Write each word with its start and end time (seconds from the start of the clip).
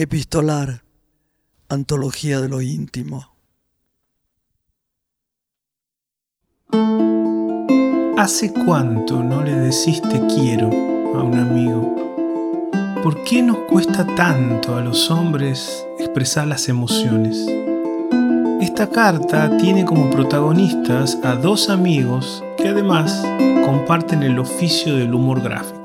Epistolar, 0.00 0.84
Antología 1.68 2.40
de 2.40 2.48
lo 2.48 2.60
íntimo. 2.60 3.32
¿Hace 8.16 8.52
cuánto 8.52 9.24
no 9.24 9.42
le 9.42 9.56
decís 9.56 10.00
quiero 10.32 10.68
a 10.68 11.24
un 11.24 11.36
amigo? 11.36 11.96
¿Por 13.02 13.24
qué 13.24 13.42
nos 13.42 13.58
cuesta 13.68 14.06
tanto 14.14 14.76
a 14.76 14.82
los 14.82 15.10
hombres 15.10 15.84
expresar 15.98 16.46
las 16.46 16.68
emociones? 16.68 17.44
Esta 18.60 18.88
carta 18.88 19.56
tiene 19.56 19.84
como 19.84 20.10
protagonistas 20.10 21.18
a 21.24 21.34
dos 21.34 21.70
amigos 21.70 22.44
que 22.56 22.68
además 22.68 23.20
comparten 23.64 24.22
el 24.22 24.38
oficio 24.38 24.94
del 24.94 25.12
humor 25.12 25.42
gráfico. 25.42 25.77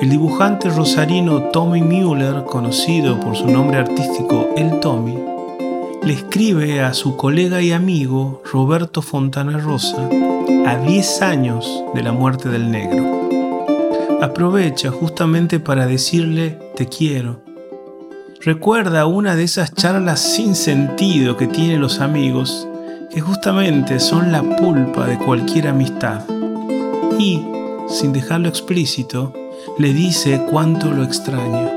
El 0.00 0.10
dibujante 0.10 0.70
rosarino 0.70 1.50
Tommy 1.50 1.82
Müller, 1.82 2.44
conocido 2.44 3.18
por 3.18 3.34
su 3.34 3.48
nombre 3.48 3.78
artístico 3.78 4.48
El 4.56 4.78
Tommy, 4.78 5.18
le 6.04 6.12
escribe 6.12 6.80
a 6.80 6.94
su 6.94 7.16
colega 7.16 7.60
y 7.62 7.72
amigo 7.72 8.40
Roberto 8.52 9.02
Fontana 9.02 9.58
Rosa 9.58 10.08
a 10.66 10.76
10 10.76 11.22
años 11.22 11.82
de 11.94 12.04
la 12.04 12.12
muerte 12.12 12.48
del 12.48 12.70
negro. 12.70 13.28
Aprovecha 14.22 14.92
justamente 14.92 15.58
para 15.58 15.88
decirle 15.88 16.56
te 16.76 16.86
quiero. 16.86 17.40
Recuerda 18.40 19.06
una 19.06 19.34
de 19.34 19.42
esas 19.42 19.74
charlas 19.74 20.20
sin 20.20 20.54
sentido 20.54 21.36
que 21.36 21.48
tienen 21.48 21.80
los 21.80 21.98
amigos, 21.98 22.68
que 23.10 23.20
justamente 23.20 23.98
son 23.98 24.30
la 24.30 24.44
pulpa 24.44 25.06
de 25.06 25.18
cualquier 25.18 25.66
amistad. 25.66 26.22
Y, 27.18 27.44
sin 27.88 28.12
dejarlo 28.12 28.48
explícito, 28.48 29.32
le 29.76 29.92
dice 29.92 30.44
cuánto 30.50 30.90
lo 30.90 31.04
extraña. 31.04 31.72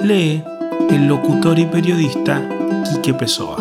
Lee 0.00 0.42
el 0.90 1.06
locutor 1.06 1.58
y 1.58 1.66
periodista 1.66 2.42
Quique 2.84 3.14
Pessoa. 3.14 3.56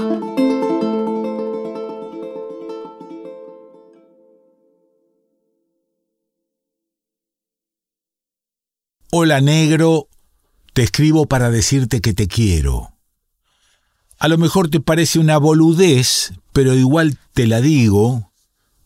Hola 9.12 9.42
negro, 9.42 10.08
te 10.74 10.82
escribo 10.84 11.28
para 11.28 11.52
decirte 11.52 12.02
que 12.02 12.14
te 12.14 12.28
quiero. 12.28 12.94
A 14.18 14.28
lo 14.28 14.38
mejor 14.38 14.70
te 14.70 14.80
parece 14.80 15.20
una 15.20 15.38
boludez, 15.38 16.34
pero 16.52 16.74
igual 16.74 17.18
te 17.34 17.46
la 17.46 17.62
digo, 17.62 18.33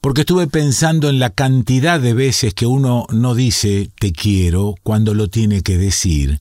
porque 0.08 0.22
estuve 0.22 0.48
pensando 0.48 1.10
en 1.10 1.20
la 1.20 1.32
cantidad 1.32 2.00
de 2.00 2.14
veces 2.14 2.54
que 2.54 2.66
uno 2.66 3.08
no 3.12 3.36
dice 3.36 3.90
te 4.00 4.14
quiero 4.14 4.76
cuando 4.82 5.14
lo 5.14 5.28
tiene 5.28 5.64
que 5.64 5.78
decir. 5.78 6.40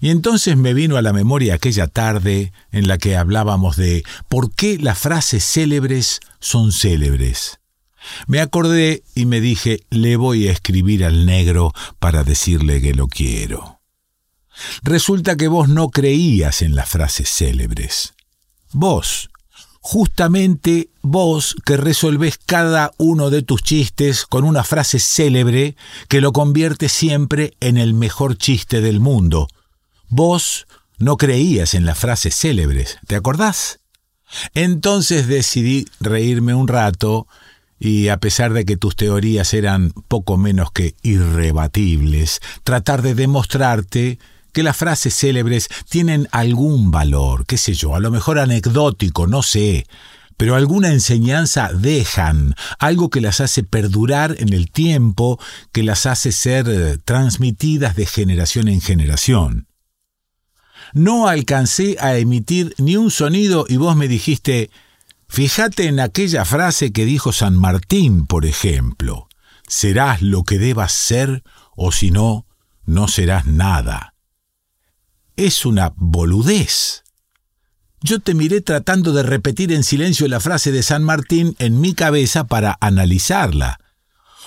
Y 0.00 0.10
entonces 0.10 0.56
me 0.56 0.74
vino 0.74 0.96
a 0.96 1.02
la 1.02 1.12
memoria 1.12 1.54
aquella 1.54 1.86
tarde 1.86 2.52
en 2.72 2.88
la 2.88 2.98
que 2.98 3.16
hablábamos 3.16 3.76
de 3.76 4.02
por 4.28 4.52
qué 4.52 4.76
las 4.76 4.98
frases 4.98 5.44
célebres 5.44 6.18
son 6.40 6.72
célebres. 6.72 7.60
Me 8.26 8.40
acordé 8.40 9.04
y 9.14 9.26
me 9.26 9.40
dije, 9.40 9.86
le 9.90 10.16
voy 10.16 10.48
a 10.48 10.50
escribir 10.50 11.04
al 11.04 11.26
negro 11.26 11.72
para 12.00 12.24
decirle 12.24 12.82
que 12.82 12.92
lo 12.92 13.06
quiero. 13.06 13.82
Resulta 14.82 15.36
que 15.36 15.46
vos 15.46 15.68
no 15.68 15.90
creías 15.90 16.60
en 16.60 16.74
las 16.74 16.88
frases 16.88 17.30
célebres. 17.30 18.14
Vos, 18.72 19.30
justamente 19.86 20.88
vos 21.02 21.54
que 21.66 21.76
resolvés 21.76 22.38
cada 22.38 22.92
uno 22.96 23.28
de 23.28 23.42
tus 23.42 23.62
chistes 23.62 24.24
con 24.24 24.44
una 24.44 24.64
frase 24.64 24.98
célebre 24.98 25.76
que 26.08 26.22
lo 26.22 26.32
convierte 26.32 26.88
siempre 26.88 27.52
en 27.60 27.76
el 27.76 27.92
mejor 27.92 28.38
chiste 28.38 28.80
del 28.80 28.98
mundo. 28.98 29.46
Vos 30.08 30.66
no 30.96 31.18
creías 31.18 31.74
en 31.74 31.84
las 31.84 31.98
frases 31.98 32.34
célebres, 32.34 32.96
¿te 33.06 33.14
acordás? 33.14 33.80
Entonces 34.54 35.26
decidí 35.26 35.84
reírme 36.00 36.54
un 36.54 36.66
rato 36.66 37.28
y 37.78 38.08
a 38.08 38.16
pesar 38.16 38.54
de 38.54 38.64
que 38.64 38.78
tus 38.78 38.96
teorías 38.96 39.52
eran 39.52 39.92
poco 40.08 40.38
menos 40.38 40.72
que 40.72 40.94
irrebatibles, 41.02 42.40
tratar 42.62 43.02
de 43.02 43.14
demostrarte 43.14 44.18
que 44.54 44.62
las 44.62 44.76
frases 44.76 45.14
célebres 45.14 45.68
tienen 45.90 46.28
algún 46.30 46.90
valor, 46.90 47.44
qué 47.44 47.58
sé 47.58 47.74
yo, 47.74 47.94
a 47.94 48.00
lo 48.00 48.10
mejor 48.10 48.38
anecdótico, 48.38 49.26
no 49.26 49.42
sé, 49.42 49.86
pero 50.36 50.54
alguna 50.54 50.92
enseñanza 50.92 51.70
dejan, 51.72 52.54
algo 52.78 53.10
que 53.10 53.20
las 53.20 53.40
hace 53.40 53.64
perdurar 53.64 54.36
en 54.38 54.52
el 54.52 54.70
tiempo, 54.70 55.38
que 55.72 55.82
las 55.82 56.06
hace 56.06 56.32
ser 56.32 56.68
eh, 56.68 56.98
transmitidas 57.04 57.96
de 57.96 58.06
generación 58.06 58.68
en 58.68 58.80
generación. 58.80 59.66
No 60.92 61.28
alcancé 61.28 61.96
a 62.00 62.16
emitir 62.16 62.74
ni 62.78 62.96
un 62.96 63.10
sonido 63.10 63.66
y 63.68 63.76
vos 63.76 63.96
me 63.96 64.06
dijiste, 64.06 64.70
fíjate 65.28 65.86
en 65.88 65.98
aquella 65.98 66.44
frase 66.44 66.92
que 66.92 67.04
dijo 67.04 67.32
San 67.32 67.56
Martín, 67.56 68.26
por 68.26 68.46
ejemplo, 68.46 69.28
serás 69.66 70.22
lo 70.22 70.44
que 70.44 70.58
debas 70.58 70.92
ser 70.92 71.42
o 71.74 71.90
si 71.90 72.12
no, 72.12 72.46
no 72.86 73.08
serás 73.08 73.46
nada 73.46 74.13
es 75.36 75.66
una 75.66 75.92
boludez. 75.96 77.04
Yo 78.00 78.20
te 78.20 78.34
miré 78.34 78.60
tratando 78.60 79.12
de 79.12 79.22
repetir 79.22 79.72
en 79.72 79.82
silencio 79.82 80.28
la 80.28 80.40
frase 80.40 80.72
de 80.72 80.82
San 80.82 81.02
Martín 81.02 81.56
en 81.58 81.80
mi 81.80 81.94
cabeza 81.94 82.44
para 82.44 82.76
analizarla. 82.80 83.80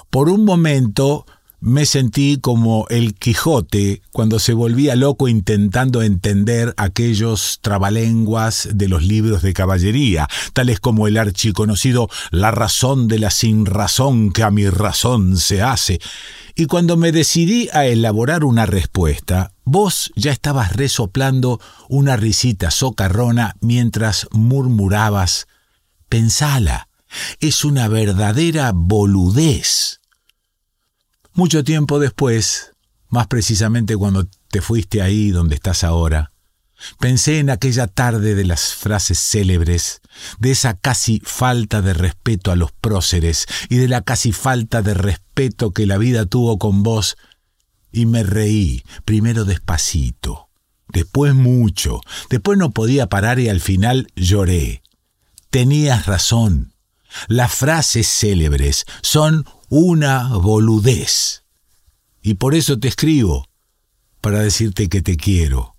Por 0.09 0.29
un 0.29 0.45
momento 0.45 1.25
me 1.59 1.85
sentí 1.85 2.37
como 2.39 2.85
el 2.89 3.15
Quijote 3.15 4.01
cuando 4.11 4.39
se 4.39 4.53
volvía 4.53 4.95
loco 4.95 5.27
intentando 5.27 6.03
entender 6.03 6.73
aquellos 6.77 7.59
trabalenguas 7.61 8.69
de 8.73 8.87
los 8.87 9.03
libros 9.03 9.41
de 9.41 9.53
caballería, 9.53 10.27
tales 10.53 10.79
como 10.79 11.07
el 11.07 11.17
archiconocido 11.17 12.09
La 12.31 12.51
razón 12.51 13.07
de 13.07 13.19
la 13.19 13.31
sin 13.31 13.65
razón 13.65 14.31
que 14.31 14.43
a 14.43 14.51
mi 14.51 14.69
razón 14.69 15.37
se 15.37 15.61
hace. 15.61 15.99
Y 16.55 16.65
cuando 16.65 16.97
me 16.97 17.11
decidí 17.11 17.69
a 17.73 17.85
elaborar 17.85 18.43
una 18.43 18.65
respuesta, 18.65 19.51
vos 19.63 20.11
ya 20.15 20.31
estabas 20.31 20.75
resoplando 20.75 21.59
una 21.87 22.17
risita 22.17 22.71
socarrona 22.71 23.55
mientras 23.61 24.27
murmurabas 24.31 25.47
Pensala, 26.09 26.87
es 27.41 27.65
una 27.65 27.89
verdadera 27.89 28.71
boludez. 28.73 29.86
Mucho 31.37 31.63
tiempo 31.63 31.99
después, 31.99 32.71
más 33.09 33.27
precisamente 33.27 33.95
cuando 33.95 34.27
te 34.49 34.59
fuiste 34.59 35.03
ahí 35.03 35.29
donde 35.29 35.53
estás 35.53 35.83
ahora, 35.83 36.31
pensé 36.99 37.37
en 37.37 37.51
aquella 37.51 37.85
tarde 37.85 38.33
de 38.33 38.43
las 38.43 38.73
frases 38.73 39.19
célebres, 39.19 40.01
de 40.39 40.49
esa 40.49 40.73
casi 40.79 41.21
falta 41.23 41.83
de 41.83 41.93
respeto 41.93 42.51
a 42.51 42.55
los 42.55 42.71
próceres 42.71 43.45
y 43.69 43.75
de 43.75 43.87
la 43.87 44.01
casi 44.01 44.31
falta 44.31 44.81
de 44.81 44.95
respeto 44.95 45.73
que 45.73 45.85
la 45.85 45.99
vida 45.99 46.25
tuvo 46.25 46.57
con 46.57 46.81
vos, 46.81 47.17
y 47.91 48.07
me 48.07 48.23
reí, 48.23 48.83
primero 49.05 49.45
despacito, 49.45 50.49
después 50.87 51.35
mucho, 51.35 52.01
después 52.31 52.57
no 52.57 52.71
podía 52.71 53.09
parar 53.09 53.39
y 53.39 53.49
al 53.49 53.61
final 53.61 54.07
lloré. 54.15 54.81
Tenías 55.51 56.07
razón. 56.07 56.73
Las 57.27 57.53
frases 57.53 58.07
célebres 58.07 58.85
son 59.03 59.45
una 59.69 60.29
boludez. 60.37 61.43
Y 62.21 62.35
por 62.35 62.55
eso 62.55 62.79
te 62.79 62.87
escribo, 62.87 63.47
para 64.21 64.39
decirte 64.39 64.89
que 64.89 65.01
te 65.01 65.17
quiero. 65.17 65.75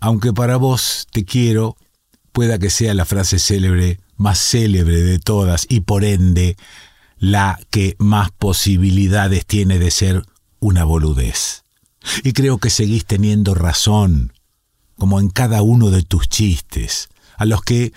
Aunque 0.00 0.32
para 0.32 0.56
vos 0.56 1.06
te 1.10 1.24
quiero 1.24 1.76
pueda 2.32 2.58
que 2.58 2.70
sea 2.70 2.94
la 2.94 3.04
frase 3.04 3.38
célebre 3.38 4.00
más 4.16 4.38
célebre 4.38 5.02
de 5.02 5.18
todas 5.18 5.66
y 5.68 5.80
por 5.80 6.04
ende 6.04 6.56
la 7.18 7.58
que 7.70 7.96
más 7.98 8.30
posibilidades 8.32 9.46
tiene 9.46 9.78
de 9.78 9.90
ser 9.90 10.24
una 10.60 10.84
boludez. 10.84 11.62
Y 12.22 12.32
creo 12.32 12.58
que 12.58 12.70
seguís 12.70 13.06
teniendo 13.06 13.54
razón, 13.54 14.32
como 14.98 15.20
en 15.20 15.30
cada 15.30 15.62
uno 15.62 15.90
de 15.90 16.02
tus 16.02 16.28
chistes, 16.28 17.08
a 17.36 17.46
los 17.46 17.62
que, 17.62 17.92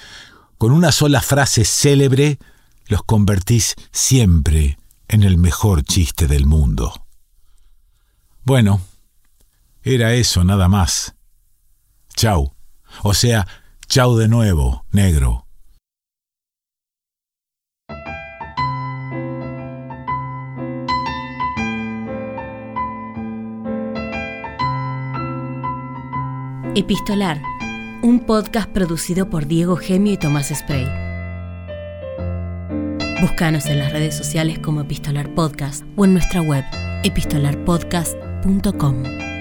con 0.58 0.72
una 0.72 0.92
sola 0.92 1.22
frase 1.22 1.66
célebre, 1.66 2.40
los 2.88 3.04
convertís 3.04 3.76
siempre 3.92 4.78
en 5.07 5.24
el 5.24 5.38
mejor 5.38 5.83
chiste 5.83 6.27
del 6.27 6.45
mundo. 6.45 7.07
Bueno, 8.44 8.81
era 9.81 10.13
eso 10.13 10.44
nada 10.44 10.68
más. 10.68 11.15
Chau. 12.15 12.54
O 13.04 13.13
sea, 13.13 13.48
chau 13.88 14.18
de 14.18 14.27
nuevo, 14.27 14.86
negro. 14.92 15.48
Epistolar, 26.75 27.42
un 28.04 28.19
podcast 28.27 28.69
producido 28.69 29.31
por 29.31 29.48
Diego 29.48 29.77
Gemio 29.77 30.13
y 30.13 30.18
Tomás 30.18 30.54
Spray. 30.56 31.06
Búscanos 33.19 33.66
en 33.66 33.80
las 33.80 33.92
redes 33.92 34.16
sociales 34.16 34.60
como 34.60 34.81
Epistolar 34.81 35.34
Podcast 35.34 35.84
o 35.96 36.06
en 36.06 36.14
nuestra 36.14 36.40
web 36.42 36.64
epistolarpodcast.com. 37.04 39.37